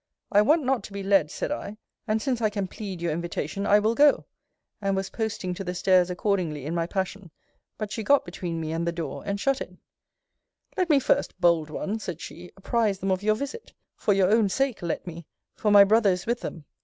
[0.31, 3.67] I want not to be led, said I; and since I can plead your invitation,
[3.67, 4.25] I will go:
[4.81, 7.29] and was posting to the stairs accordingly in my passion
[7.77, 9.75] but she got between me and the door, and shut it
[10.75, 14.49] Let me first, Bold one, said she, apprize them of your visit for your own
[14.49, 16.65] sake let me for my brother is with them.